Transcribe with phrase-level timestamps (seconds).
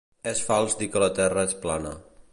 [0.31, 1.97] És fals dir que la terra és plana.